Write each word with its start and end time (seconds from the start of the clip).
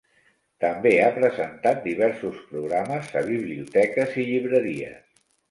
També 0.63 0.93
ha 1.01 1.09
presentat 1.17 1.83
diversos 1.89 2.39
programes 2.55 3.13
a 3.23 3.25
biblioteques 3.29 4.19
i 4.25 4.29
llibreries. 4.33 4.99